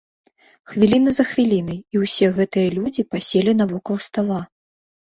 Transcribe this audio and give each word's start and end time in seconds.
Хвіліна 0.71 1.13
за 1.17 1.25
хвілінай, 1.31 1.79
і 1.97 2.01
ўсе 2.07 2.33
гэтыя 2.41 2.75
людзі 2.79 3.07
паселі 3.13 3.51
навокал 3.63 3.97
стала. 4.09 4.41